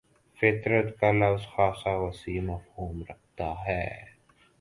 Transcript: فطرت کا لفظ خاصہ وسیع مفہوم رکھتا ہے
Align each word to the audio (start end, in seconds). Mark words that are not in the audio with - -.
فطرت 0.39 0.87
کا 0.99 1.11
لفظ 1.11 1.43
خاصہ 1.47 1.89
وسیع 1.97 2.41
مفہوم 2.41 3.03
رکھتا 3.09 3.53
ہے 3.67 3.85